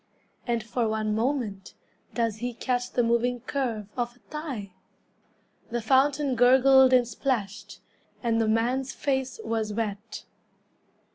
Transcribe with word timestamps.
And 0.47 0.63
for 0.63 0.87
one 0.87 1.13
moment 1.13 1.75
Does 2.15 2.37
he 2.37 2.55
catch 2.55 2.89
the 2.89 3.03
moving 3.03 3.41
curve 3.41 3.87
Of 3.95 4.15
a 4.15 4.19
thigh? 4.31 4.73
The 5.69 5.79
fountain 5.79 6.33
gurgled 6.35 6.91
and 6.91 7.07
splashed, 7.07 7.81
And 8.23 8.41
the 8.41 8.47
man's 8.47 8.93
face 8.93 9.39
was 9.43 9.73
wet. 9.73 10.25